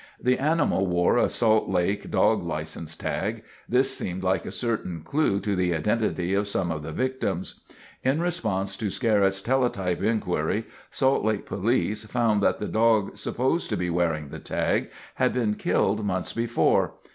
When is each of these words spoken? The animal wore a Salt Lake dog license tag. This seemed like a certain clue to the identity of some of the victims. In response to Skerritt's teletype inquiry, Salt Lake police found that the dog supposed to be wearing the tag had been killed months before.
The 0.19 0.39
animal 0.39 0.87
wore 0.87 1.17
a 1.19 1.29
Salt 1.29 1.69
Lake 1.69 2.09
dog 2.09 2.41
license 2.41 2.95
tag. 2.95 3.43
This 3.69 3.95
seemed 3.95 4.23
like 4.23 4.47
a 4.47 4.51
certain 4.51 5.01
clue 5.03 5.39
to 5.41 5.55
the 5.55 5.75
identity 5.75 6.33
of 6.33 6.47
some 6.47 6.71
of 6.71 6.81
the 6.81 6.91
victims. 6.91 7.59
In 8.01 8.19
response 8.19 8.75
to 8.77 8.89
Skerritt's 8.89 9.43
teletype 9.43 10.01
inquiry, 10.01 10.65
Salt 10.89 11.23
Lake 11.23 11.45
police 11.45 12.03
found 12.05 12.41
that 12.41 12.57
the 12.57 12.67
dog 12.67 13.15
supposed 13.15 13.69
to 13.69 13.77
be 13.77 13.91
wearing 13.91 14.29
the 14.29 14.39
tag 14.39 14.89
had 15.17 15.33
been 15.33 15.53
killed 15.53 16.03
months 16.03 16.33
before. 16.33 16.93